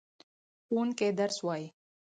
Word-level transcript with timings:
ښوونکی 0.65 1.09
درس 1.19 1.37
وايي. 1.45 1.67